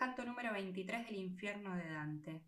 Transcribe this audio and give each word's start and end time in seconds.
Canto 0.00 0.24
número 0.24 0.54
23 0.54 1.08
del 1.08 1.16
infierno 1.16 1.76
de 1.76 1.86
Dante. 1.90 2.42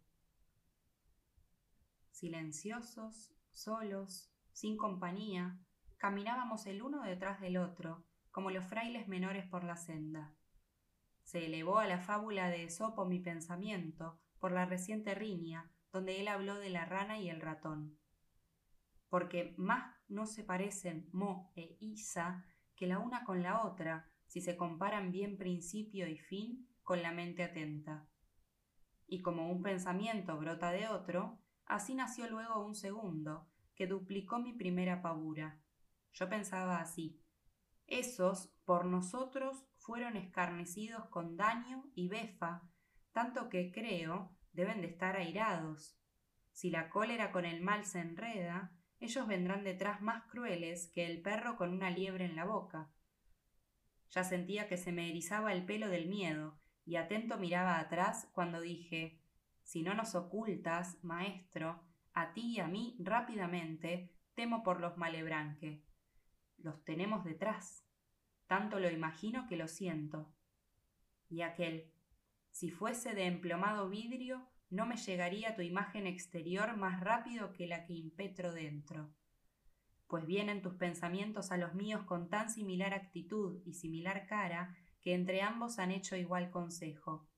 Silenciosos, 2.10 3.34
solos, 3.50 4.32
sin 4.54 4.78
compañía, 4.78 5.58
caminábamos 5.98 6.64
el 6.64 6.80
uno 6.80 7.02
detrás 7.02 7.42
del 7.42 7.58
otro, 7.58 8.06
como 8.30 8.50
los 8.50 8.64
frailes 8.64 9.06
menores 9.06 9.44
por 9.44 9.64
la 9.64 9.76
senda. 9.76 10.32
Se 11.24 11.44
elevó 11.44 11.78
a 11.78 11.86
la 11.86 12.00
fábula 12.00 12.48
de 12.48 12.64
Esopo 12.64 13.04
mi 13.04 13.20
pensamiento 13.20 14.18
por 14.38 14.52
la 14.52 14.64
reciente 14.64 15.14
riña, 15.14 15.70
donde 15.92 16.22
él 16.22 16.28
habló 16.28 16.54
de 16.54 16.70
la 16.70 16.86
rana 16.86 17.18
y 17.18 17.28
el 17.28 17.42
ratón. 17.42 17.98
Porque 19.10 19.54
más 19.58 19.94
no 20.08 20.24
se 20.24 20.42
parecen 20.42 21.06
Mo 21.12 21.52
e 21.54 21.76
Isa 21.80 22.46
que 22.76 22.86
la 22.86 22.98
una 22.98 23.24
con 23.24 23.42
la 23.42 23.62
otra, 23.62 24.10
si 24.26 24.40
se 24.40 24.56
comparan 24.56 25.12
bien 25.12 25.36
principio 25.36 26.08
y 26.08 26.16
fin 26.16 26.71
con 26.82 27.02
la 27.02 27.12
mente 27.12 27.42
atenta. 27.42 28.06
Y 29.06 29.22
como 29.22 29.50
un 29.50 29.62
pensamiento 29.62 30.38
brota 30.38 30.70
de 30.70 30.88
otro, 30.88 31.38
así 31.64 31.94
nació 31.94 32.28
luego 32.28 32.64
un 32.64 32.74
segundo, 32.74 33.48
que 33.74 33.86
duplicó 33.86 34.38
mi 34.38 34.52
primera 34.52 35.02
pavura. 35.02 35.60
Yo 36.12 36.28
pensaba 36.28 36.80
así. 36.80 37.20
Esos, 37.86 38.54
por 38.64 38.84
nosotros, 38.84 39.66
fueron 39.76 40.16
escarnecidos 40.16 41.06
con 41.08 41.36
daño 41.36 41.90
y 41.94 42.08
befa, 42.08 42.62
tanto 43.12 43.48
que 43.48 43.72
creo 43.72 44.36
deben 44.52 44.80
de 44.80 44.88
estar 44.88 45.16
airados. 45.16 45.98
Si 46.52 46.70
la 46.70 46.90
cólera 46.90 47.32
con 47.32 47.44
el 47.44 47.60
mal 47.62 47.84
se 47.84 48.00
enreda, 48.00 48.72
ellos 49.00 49.26
vendrán 49.26 49.64
detrás 49.64 50.00
más 50.00 50.24
crueles 50.30 50.90
que 50.94 51.06
el 51.06 51.22
perro 51.22 51.56
con 51.56 51.72
una 51.72 51.90
liebre 51.90 52.24
en 52.24 52.36
la 52.36 52.44
boca. 52.44 52.92
Ya 54.10 54.22
sentía 54.24 54.68
que 54.68 54.76
se 54.76 54.92
me 54.92 55.08
erizaba 55.08 55.52
el 55.52 55.64
pelo 55.64 55.88
del 55.88 56.06
miedo, 56.06 56.61
y 56.84 56.96
atento 56.96 57.38
miraba 57.38 57.78
atrás 57.78 58.28
cuando 58.32 58.60
dije 58.60 59.20
Si 59.62 59.82
no 59.82 59.94
nos 59.94 60.14
ocultas, 60.14 61.02
maestro, 61.02 61.80
a 62.14 62.32
ti 62.32 62.56
y 62.56 62.60
a 62.60 62.68
mí 62.68 62.96
rápidamente, 62.98 64.12
temo 64.34 64.62
por 64.62 64.80
los 64.80 64.96
malebranque. 64.96 65.82
Los 66.58 66.84
tenemos 66.84 67.24
detrás. 67.24 67.84
Tanto 68.46 68.78
lo 68.78 68.90
imagino 68.90 69.46
que 69.46 69.56
lo 69.56 69.68
siento. 69.68 70.32
Y 71.28 71.42
aquel 71.42 71.92
Si 72.50 72.70
fuese 72.70 73.14
de 73.14 73.26
emplomado 73.26 73.88
vidrio, 73.88 74.48
no 74.68 74.86
me 74.86 74.96
llegaría 74.96 75.54
tu 75.54 75.62
imagen 75.62 76.06
exterior 76.06 76.76
más 76.76 77.00
rápido 77.00 77.52
que 77.52 77.66
la 77.66 77.84
que 77.84 77.94
impetro 77.94 78.52
dentro 78.52 79.14
pues 80.12 80.26
vienen 80.26 80.60
tus 80.60 80.74
pensamientos 80.74 81.52
a 81.52 81.56
los 81.56 81.72
míos 81.72 82.02
con 82.02 82.28
tan 82.28 82.50
similar 82.50 82.92
actitud 82.92 83.62
y 83.64 83.72
similar 83.72 84.26
cara 84.26 84.76
que 85.02 85.14
entre 85.14 85.42
ambos 85.42 85.78
han 85.78 85.90
hecho 85.90 86.16
igual 86.16 86.50
consejo. 86.50 87.28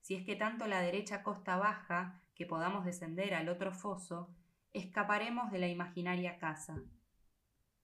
Si 0.00 0.14
es 0.14 0.24
que 0.24 0.36
tanto 0.36 0.66
la 0.66 0.80
derecha 0.80 1.22
costa 1.22 1.56
baja 1.56 2.20
que 2.34 2.46
podamos 2.46 2.84
descender 2.84 3.34
al 3.34 3.48
otro 3.48 3.72
foso, 3.72 4.34
escaparemos 4.72 5.50
de 5.52 5.58
la 5.58 5.68
imaginaria 5.68 6.38
casa. 6.38 6.82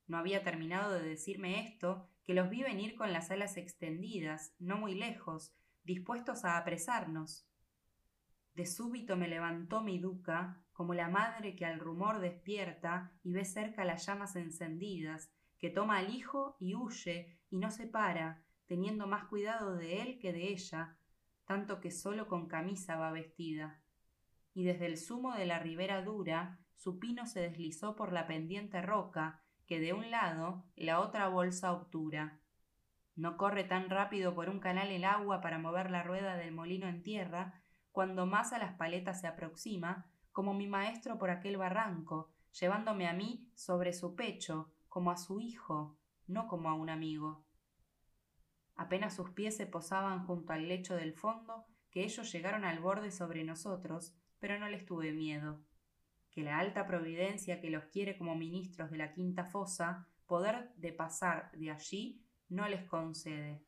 No 0.07 0.19
había 0.19 0.43
terminado 0.43 0.93
de 0.93 1.09
decirme 1.09 1.67
esto 1.67 2.09
que 2.25 2.35
los 2.35 2.51
vi 2.51 2.63
venir 2.63 2.97
con 2.97 3.13
las 3.13 3.31
alas 3.31 3.57
extendidas, 3.57 4.55
no 4.59 4.77
muy 4.77 4.95
lejos, 4.95 5.55
dispuestos 5.85 6.45
a 6.45 6.59
apresarnos. 6.59 7.49
De 8.55 8.67
súbito 8.67 9.17
me 9.17 9.29
levantó 9.29 9.83
mi 9.83 9.99
duca, 9.99 10.65
como 10.73 10.95
la 10.95 11.09
madre 11.09 11.55
que 11.55 11.65
al 11.65 11.79
rumor 11.79 12.21
despierta 12.21 13.13
y 13.23 13.33
ve 13.33 13.45
cerca 13.45 13.85
las 13.85 14.05
llamas 14.07 14.35
encendidas, 14.35 15.31
que 15.59 15.71
toma 15.71 15.99
al 15.99 16.15
hijo 16.15 16.57
y 16.59 16.75
huye 16.75 17.39
y 17.51 17.59
no 17.59 17.71
se 17.71 17.87
para, 17.87 18.43
teniendo 18.67 19.07
más 19.07 19.25
cuidado 19.25 19.77
de 19.77 20.03
él 20.03 20.19
que 20.19 20.33
de 20.33 20.49
ella, 20.49 20.97
tanto 21.47 21.81
que 21.81 21.91
solo 21.91 22.27
con 22.27 22.49
camisa 22.49 22.97
va 22.97 23.13
vestida. 23.13 23.81
Y 24.55 24.65
desde 24.65 24.87
el 24.87 24.99
sumo 24.99 25.35
de 25.35 25.47
la 25.47 25.59
ribera 25.59 26.03
dura, 26.03 26.59
su 26.75 26.99
pino 26.99 27.27
se 27.27 27.41
deslizó 27.41 27.97
por 27.97 28.13
la 28.13 28.27
pendiente 28.27 28.83
roca, 28.83 29.43
que 29.67 29.81
de 29.81 29.93
un 29.93 30.11
lado 30.11 30.65
la 30.77 31.01
otra 31.01 31.29
bolsa 31.29 31.73
obtura. 31.73 32.41
No 33.15 33.37
corre 33.37 33.65
tan 33.65 33.89
rápido 33.89 34.35
por 34.35 34.49
un 34.49 34.61
canal 34.61 34.91
el 34.91 35.05
agua 35.05 35.41
para 35.41 35.59
mover 35.59 35.91
la 35.91 36.03
rueda 36.03 36.37
del 36.37 36.53
molino 36.53 36.87
en 36.87 37.03
tierra, 37.03 37.63
cuando 37.93 38.27
más 38.27 38.53
a 38.53 38.59
las 38.59 38.75
paletas 38.75 39.21
se 39.21 39.27
aproxima, 39.27 40.07
como 40.33 40.53
mi 40.53 40.67
maestro 40.67 41.19
por 41.19 41.31
aquel 41.31 41.57
barranco, 41.57 42.31
llevándome 42.61 43.09
a 43.09 43.15
mí 43.15 43.49
sobre 43.55 43.93
su 43.93 44.15
pecho, 44.15 44.71
como 44.89 45.11
a 45.11 45.17
su 45.17 45.41
hijo, 45.41 45.97
no 46.27 46.47
como 46.47 46.69
a 46.69 46.75
un 46.75 46.91
amigo. 46.91 47.47
Apenas 48.77 49.17
sus 49.17 49.31
pies 49.31 49.57
se 49.57 49.67
posaban 49.67 50.27
junto 50.27 50.53
al 50.53 50.69
lecho 50.69 50.95
del 50.95 51.15
fondo, 51.15 51.67
que 51.91 52.05
ellos 52.05 52.31
llegaron 52.31 52.65
al 52.65 52.79
borde 52.79 53.11
sobre 53.11 53.43
nosotros, 53.43 54.15
pero 54.39 54.59
no 54.59 54.69
les 54.69 54.85
tuve 54.85 55.13
miedo. 55.13 55.61
Que 56.31 56.43
la 56.43 56.59
alta 56.59 56.87
providencia 56.87 57.61
que 57.61 57.71
los 57.71 57.85
quiere 57.87 58.19
como 58.19 58.35
ministros 58.35 58.91
de 58.91 58.99
la 58.99 59.13
quinta 59.13 59.45
fosa, 59.47 60.07
poder 60.27 60.73
de 60.77 60.93
pasar 60.93 61.51
de 61.53 61.71
allí, 61.71 62.23
no 62.49 62.69
les 62.69 62.85
concede. 62.85 63.63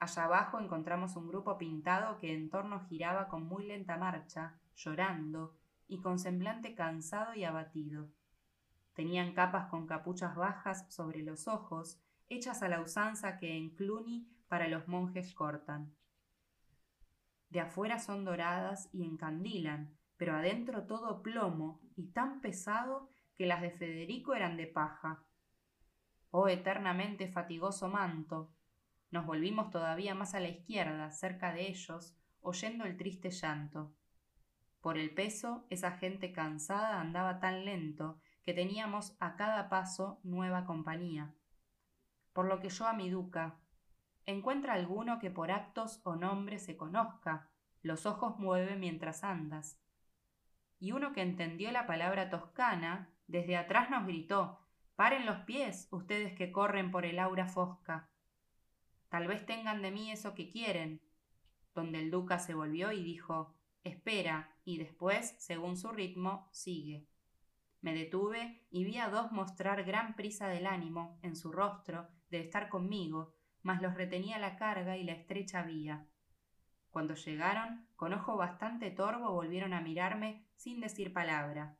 Allá 0.00 0.24
abajo 0.24 0.60
encontramos 0.60 1.16
un 1.16 1.28
grupo 1.28 1.58
pintado 1.58 2.18
que 2.18 2.34
en 2.34 2.50
torno 2.50 2.80
giraba 2.86 3.28
con 3.28 3.44
muy 3.44 3.66
lenta 3.66 3.96
marcha, 3.96 4.58
llorando 4.76 5.56
y 5.88 6.00
con 6.00 6.18
semblante 6.18 6.74
cansado 6.74 7.34
y 7.34 7.44
abatido. 7.44 8.08
Tenían 8.94 9.32
capas 9.32 9.68
con 9.68 9.86
capuchas 9.86 10.36
bajas 10.36 10.86
sobre 10.88 11.22
los 11.22 11.48
ojos, 11.48 12.00
hechas 12.28 12.62
a 12.62 12.68
la 12.68 12.80
usanza 12.80 13.38
que 13.38 13.56
en 13.56 13.70
Cluny 13.70 14.28
para 14.48 14.68
los 14.68 14.88
monjes 14.88 15.34
cortan. 15.34 15.94
De 17.50 17.60
afuera 17.60 17.98
son 17.98 18.24
doradas 18.24 18.90
y 18.92 19.04
encandilan, 19.04 19.96
pero 20.16 20.34
adentro 20.34 20.84
todo 20.84 21.22
plomo 21.22 21.80
y 21.96 22.08
tan 22.08 22.40
pesado 22.40 23.08
que 23.36 23.46
las 23.46 23.62
de 23.62 23.70
Federico 23.70 24.34
eran 24.34 24.56
de 24.56 24.66
paja. 24.66 25.24
Oh 26.30 26.48
eternamente 26.48 27.28
fatigoso 27.28 27.88
manto. 27.88 28.52
Nos 29.10 29.24
volvimos 29.24 29.70
todavía 29.70 30.14
más 30.14 30.34
a 30.34 30.40
la 30.40 30.48
izquierda, 30.48 31.10
cerca 31.10 31.54
de 31.54 31.68
ellos, 31.68 32.14
oyendo 32.40 32.84
el 32.84 32.96
triste 32.98 33.30
llanto. 33.30 33.94
Por 34.82 34.98
el 34.98 35.14
peso, 35.14 35.66
esa 35.70 35.92
gente 35.92 36.32
cansada 36.32 37.00
andaba 37.00 37.40
tan 37.40 37.64
lento 37.64 38.20
que 38.42 38.52
teníamos 38.52 39.16
a 39.20 39.36
cada 39.36 39.68
paso 39.68 40.20
nueva 40.22 40.66
compañía. 40.66 41.34
Por 42.32 42.46
lo 42.46 42.60
que 42.60 42.68
yo 42.68 42.86
a 42.86 42.92
mi 42.92 43.10
duca, 43.10 43.58
encuentra 44.26 44.74
alguno 44.74 45.18
que 45.18 45.30
por 45.30 45.50
actos 45.50 46.00
o 46.04 46.14
nombres 46.14 46.62
se 46.62 46.76
conozca, 46.76 47.48
los 47.82 48.04
ojos 48.04 48.38
mueve 48.38 48.76
mientras 48.76 49.24
andas. 49.24 49.80
Y 50.78 50.92
uno 50.92 51.12
que 51.12 51.22
entendió 51.22 51.70
la 51.72 51.86
palabra 51.86 52.28
toscana, 52.28 53.08
desde 53.26 53.56
atrás 53.56 53.90
nos 53.90 54.06
gritó, 54.06 54.60
paren 54.96 55.24
los 55.24 55.38
pies, 55.40 55.88
ustedes 55.90 56.34
que 56.34 56.52
corren 56.52 56.90
por 56.90 57.06
el 57.06 57.18
aura 57.18 57.46
fosca. 57.46 58.10
Tal 59.08 59.26
vez 59.26 59.46
tengan 59.46 59.80
de 59.80 59.90
mí 59.90 60.10
eso 60.10 60.34
que 60.34 60.50
quieren. 60.50 61.00
Donde 61.74 62.00
el 62.00 62.10
duca 62.10 62.38
se 62.38 62.54
volvió 62.54 62.92
y 62.92 63.02
dijo, 63.02 63.54
espera, 63.82 64.54
y 64.64 64.76
después, 64.76 65.34
según 65.38 65.76
su 65.76 65.90
ritmo, 65.90 66.48
sigue. 66.52 67.06
Me 67.80 67.94
detuve 67.94 68.66
y 68.70 68.84
vi 68.84 68.98
a 68.98 69.08
dos 69.08 69.32
mostrar 69.32 69.84
gran 69.84 70.16
prisa 70.16 70.48
del 70.48 70.66
ánimo 70.66 71.18
en 71.22 71.36
su 71.36 71.50
rostro 71.50 72.08
de 72.30 72.40
estar 72.40 72.68
conmigo, 72.68 73.34
mas 73.62 73.82
los 73.82 73.94
retenía 73.94 74.38
la 74.38 74.56
carga 74.56 74.96
y 74.96 75.04
la 75.04 75.12
estrecha 75.12 75.62
vía. 75.62 76.06
Cuando 76.90 77.14
llegaron, 77.14 77.86
con 77.96 78.12
ojo 78.12 78.36
bastante 78.36 78.90
torvo 78.90 79.32
volvieron 79.32 79.72
a 79.72 79.80
mirarme 79.80 80.46
sin 80.56 80.80
decir 80.80 81.12
palabra. 81.12 81.76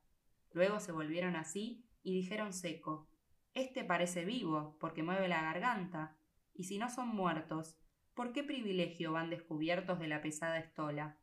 Luego 0.53 0.81
se 0.81 0.93
volvieron 0.93 1.37
así 1.37 1.87
y 2.03 2.15
dijeron 2.15 2.53
seco 2.53 3.09
Este 3.55 3.85
parece 3.85 4.25
vivo, 4.25 4.77
porque 4.81 5.03
mueve 5.03 5.29
la 5.29 5.43
garganta, 5.43 6.17
y 6.55 6.65
si 6.65 6.79
no 6.79 6.91
son 6.91 7.09
muertos, 7.09 7.79
¿por 8.15 8.33
qué 8.33 8.43
privilegio 8.43 9.13
van 9.13 9.31
descubiertos 9.31 9.99
de 9.99 10.09
la 10.09 10.21
pesada 10.21 10.59
estola? 10.59 11.19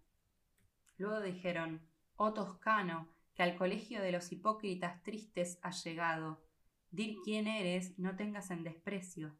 Luego 0.97 1.21
dijeron, 1.21 1.87
oh 2.15 2.33
toscano, 2.33 3.09
que 3.35 3.43
al 3.43 3.57
colegio 3.57 4.01
de 4.01 4.13
los 4.13 4.31
hipócritas 4.31 5.03
tristes 5.03 5.59
has 5.61 5.83
llegado. 5.83 6.44
Dir 6.91 7.17
quién 7.23 7.47
eres, 7.47 7.97
no 7.99 8.15
tengas 8.15 8.51
en 8.51 8.63
desprecio. 8.63 9.37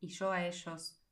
Y 0.00 0.08
yo 0.08 0.32
a 0.32 0.46
ellos, 0.46 1.02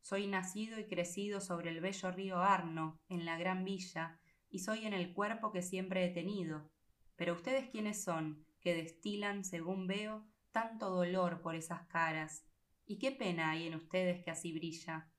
soy 0.00 0.26
nacido 0.26 0.78
y 0.78 0.86
crecido 0.86 1.40
sobre 1.40 1.70
el 1.70 1.80
bello 1.80 2.10
río 2.10 2.38
Arno, 2.38 2.98
en 3.08 3.24
la 3.24 3.38
gran 3.38 3.64
villa, 3.64 4.18
y 4.48 4.60
soy 4.60 4.86
en 4.86 4.92
el 4.92 5.12
cuerpo 5.12 5.52
que 5.52 5.62
siempre 5.62 6.04
he 6.04 6.10
tenido. 6.10 6.70
Pero 7.16 7.34
ustedes 7.34 7.68
quiénes 7.70 8.02
son, 8.02 8.44
que 8.60 8.74
destilan, 8.74 9.44
según 9.44 9.86
veo, 9.86 10.26
tanto 10.52 10.90
dolor 10.90 11.42
por 11.42 11.54
esas 11.54 11.86
caras, 11.86 12.46
y 12.86 12.98
qué 12.98 13.12
pena 13.12 13.50
hay 13.50 13.66
en 13.66 13.74
ustedes 13.76 14.24
que 14.24 14.30
así 14.30 14.52
brilla. 14.52 15.12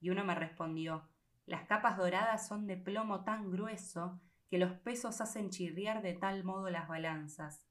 Y 0.00 0.10
uno 0.10 0.24
me 0.24 0.34
respondió, 0.34 1.08
las 1.46 1.66
capas 1.66 1.96
doradas 1.96 2.46
son 2.46 2.66
de 2.66 2.76
plomo 2.76 3.24
tan 3.24 3.50
grueso 3.50 4.20
que 4.48 4.58
los 4.58 4.72
pesos 4.80 5.20
hacen 5.20 5.50
chirriar 5.50 6.02
de 6.02 6.14
tal 6.14 6.44
modo 6.44 6.68
las 6.68 6.88
balanzas. 6.88 7.69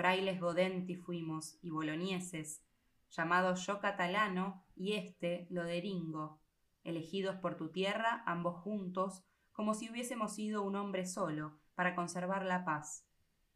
Frailes 0.00 0.40
Godenti 0.40 0.96
fuimos 0.96 1.58
y 1.60 1.68
bolonieses, 1.68 2.64
llamados 3.10 3.66
yo 3.66 3.80
catalano 3.80 4.64
y 4.74 4.94
este 4.94 5.46
loderingo. 5.50 6.40
elegidos 6.84 7.36
por 7.36 7.58
tu 7.58 7.70
tierra, 7.70 8.22
ambos 8.24 8.62
juntos, 8.62 9.26
como 9.52 9.74
si 9.74 9.90
hubiésemos 9.90 10.34
sido 10.34 10.62
un 10.62 10.76
hombre 10.76 11.04
solo, 11.04 11.60
para 11.74 11.94
conservar 11.94 12.46
la 12.46 12.64
paz. 12.64 13.06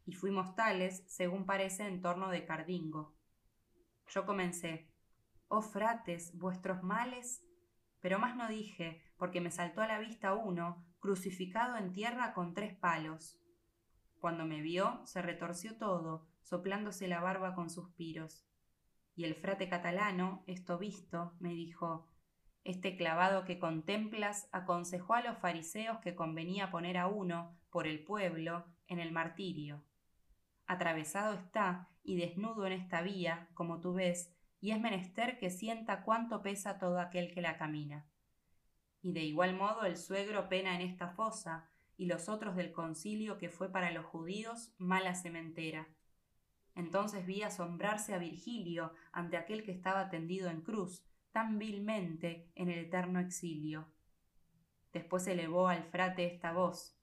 Y 0.05 0.13
fuimos 0.13 0.53
tales, 0.55 1.03
según 1.07 1.47
parece, 1.47 1.87
en 1.87 2.03
torno 2.03 2.29
de 2.29 2.45
Cardingo. 2.45 3.15
Yo 4.09 4.27
comencé, 4.27 4.87
oh 5.47 5.63
frates, 5.63 6.37
vuestros 6.37 6.83
males, 6.83 7.43
pero 8.01 8.19
más 8.19 8.35
no 8.35 8.47
dije, 8.47 9.01
porque 9.17 9.41
me 9.41 9.49
saltó 9.49 9.81
a 9.81 9.87
la 9.87 9.97
vista 9.97 10.35
uno, 10.35 10.85
crucificado 10.99 11.75
en 11.77 11.91
tierra 11.91 12.35
con 12.35 12.53
tres 12.53 12.75
palos. 12.77 13.39
Cuando 14.25 14.47
me 14.47 14.63
vio, 14.63 15.01
se 15.05 15.21
retorció 15.21 15.77
todo, 15.77 16.25
soplándose 16.41 17.07
la 17.07 17.19
barba 17.19 17.53
con 17.53 17.69
suspiros. 17.69 18.43
Y 19.15 19.23
el 19.23 19.35
frate 19.35 19.69
catalano, 19.69 20.43
esto 20.47 20.79
visto, 20.79 21.35
me 21.39 21.53
dijo, 21.53 22.09
este 22.63 22.97
clavado 22.97 23.45
que 23.45 23.59
contemplas 23.59 24.49
aconsejó 24.51 25.13
a 25.13 25.21
los 25.21 25.37
fariseos 25.37 25.99
que 25.99 26.15
convenía 26.15 26.71
poner 26.71 26.97
a 26.97 27.05
uno, 27.05 27.55
por 27.69 27.85
el 27.85 28.03
pueblo, 28.03 28.65
en 28.87 28.97
el 28.97 29.11
martirio. 29.11 29.85
Atravesado 30.65 31.35
está 31.35 31.91
y 32.01 32.17
desnudo 32.17 32.65
en 32.65 32.73
esta 32.73 33.03
vía, 33.03 33.47
como 33.53 33.79
tú 33.79 33.93
ves, 33.93 34.35
y 34.59 34.71
es 34.71 34.81
menester 34.81 35.37
que 35.37 35.51
sienta 35.51 36.01
cuánto 36.01 36.41
pesa 36.41 36.79
todo 36.79 36.99
aquel 36.99 37.31
que 37.31 37.41
la 37.41 37.59
camina. 37.59 38.07
Y 39.03 39.13
de 39.13 39.21
igual 39.21 39.55
modo 39.55 39.85
el 39.85 39.97
suegro 39.97 40.49
pena 40.49 40.73
en 40.73 40.81
esta 40.81 41.09
fosa, 41.09 41.69
y 41.97 42.05
los 42.05 42.29
otros 42.29 42.55
del 42.55 42.71
concilio 42.71 43.37
que 43.37 43.49
fue 43.49 43.71
para 43.71 43.91
los 43.91 44.05
judíos 44.05 44.73
mala 44.77 45.15
sementera. 45.15 45.87
Entonces 46.75 47.25
vi 47.25 47.41
asombrarse 47.41 48.13
a 48.13 48.17
Virgilio 48.17 48.93
ante 49.11 49.37
aquel 49.37 49.63
que 49.63 49.71
estaba 49.71 50.09
tendido 50.09 50.49
en 50.49 50.61
cruz, 50.61 51.05
tan 51.31 51.57
vilmente 51.57 52.51
en 52.55 52.69
el 52.69 52.79
eterno 52.79 53.19
exilio. 53.19 53.87
Después 54.91 55.27
elevó 55.27 55.67
al 55.67 55.83
frate 55.83 56.25
esta 56.25 56.51
voz. 56.51 56.97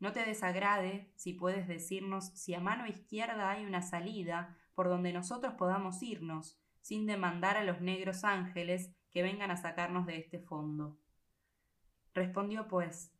No 0.00 0.12
te 0.12 0.24
desagrade 0.24 1.10
si 1.16 1.32
puedes 1.32 1.66
decirnos 1.66 2.28
si 2.34 2.54
a 2.54 2.60
mano 2.60 2.86
izquierda 2.86 3.50
hay 3.50 3.64
una 3.64 3.82
salida 3.82 4.56
por 4.74 4.88
donde 4.88 5.12
nosotros 5.12 5.54
podamos 5.54 6.02
irnos, 6.02 6.58
sin 6.80 7.06
demandar 7.06 7.56
a 7.56 7.64
los 7.64 7.80
negros 7.80 8.24
ángeles 8.24 8.94
que 9.10 9.22
vengan 9.22 9.50
a 9.50 9.56
sacarnos 9.56 10.06
de 10.06 10.18
este 10.18 10.38
fondo. 10.38 10.98
Respondió 12.14 12.68
pues, 12.68 13.12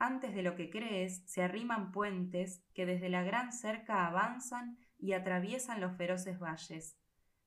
antes 0.00 0.34
de 0.34 0.42
lo 0.42 0.56
que 0.56 0.68
crees 0.68 1.22
se 1.26 1.44
arriman 1.44 1.92
puentes 1.92 2.64
que 2.74 2.86
desde 2.86 3.08
la 3.08 3.22
gran 3.22 3.52
cerca 3.52 4.08
avanzan 4.08 4.78
y 4.98 5.12
atraviesan 5.12 5.80
los 5.80 5.96
feroces 5.96 6.40
valles 6.40 7.00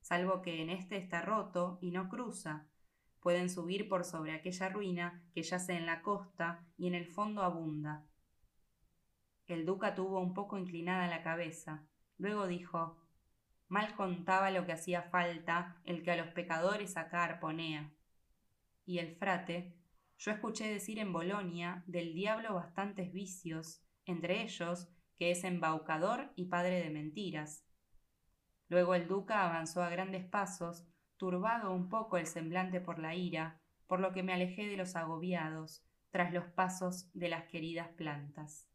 salvo 0.03 0.41
que 0.41 0.61
en 0.61 0.69
este 0.69 0.97
está 0.97 1.21
roto 1.21 1.79
y 1.81 1.91
no 1.91 2.09
cruza. 2.09 2.67
Pueden 3.21 3.49
subir 3.49 3.87
por 3.87 4.03
sobre 4.03 4.33
aquella 4.33 4.69
ruina 4.69 5.23
que 5.33 5.43
yace 5.43 5.73
en 5.73 5.85
la 5.85 6.01
costa 6.01 6.67
y 6.77 6.87
en 6.87 6.93
el 6.93 7.07
fondo 7.07 7.41
abunda. 7.41 8.05
El 9.47 9.65
duca 9.65 9.95
tuvo 9.95 10.19
un 10.19 10.33
poco 10.33 10.57
inclinada 10.57 11.07
la 11.07 11.23
cabeza. 11.23 11.87
Luego 12.17 12.47
dijo 12.47 12.97
Mal 13.69 13.95
contaba 13.95 14.51
lo 14.51 14.65
que 14.65 14.73
hacía 14.73 15.03
falta 15.03 15.81
el 15.85 16.03
que 16.03 16.11
a 16.11 16.17
los 16.17 16.27
pecadores 16.27 16.97
acá 16.97 17.39
ponea. 17.39 17.91
Y 18.85 18.99
el 18.99 19.15
frate, 19.15 19.73
yo 20.23 20.31
escuché 20.31 20.71
decir 20.71 20.99
en 20.99 21.11
Bolonia 21.11 21.83
del 21.85 22.13
diablo 22.13 22.53
bastantes 22.53 23.11
vicios, 23.11 23.81
entre 24.05 24.41
ellos 24.41 24.87
que 25.15 25.31
es 25.31 25.43
embaucador 25.43 26.31
y 26.35 26.45
padre 26.45 26.81
de 26.81 26.89
mentiras, 26.89 27.65
Luego 28.73 28.95
el 28.95 29.07
duca 29.07 29.45
avanzó 29.45 29.83
a 29.83 29.89
grandes 29.89 30.25
pasos, 30.25 30.83
turbado 31.17 31.71
un 31.71 31.89
poco 31.89 32.17
el 32.17 32.25
semblante 32.25 32.81
por 32.81 32.97
la 32.97 33.13
ira, 33.13 33.61
por 33.85 33.99
lo 33.99 34.13
que 34.13 34.23
me 34.23 34.33
alejé 34.33 34.67
de 34.67 34.77
los 34.77 34.95
agobiados, 34.95 35.85
tras 36.09 36.33
los 36.33 36.45
pasos 36.45 37.07
de 37.13 37.29
las 37.29 37.43
queridas 37.43 37.89
plantas. 37.89 38.67